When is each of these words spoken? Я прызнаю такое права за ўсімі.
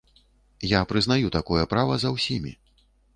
Я 0.69 0.79
прызнаю 0.91 1.29
такое 1.37 1.63
права 1.73 1.99
за 2.05 2.09
ўсімі. 2.17 2.55